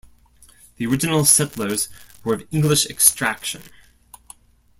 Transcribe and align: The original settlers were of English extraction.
The 0.77 0.87
original 0.87 1.25
settlers 1.25 1.87
were 2.23 2.33
of 2.33 2.47
English 2.49 2.87
extraction. 2.87 3.61